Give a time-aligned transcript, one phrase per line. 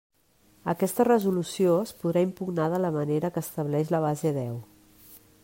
[0.71, 4.59] Aquesta resolució es podrà impugnar de la manera que estableix la base deu.